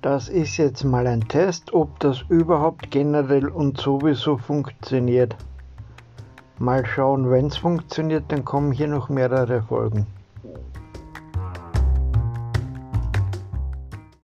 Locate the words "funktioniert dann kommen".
7.56-8.70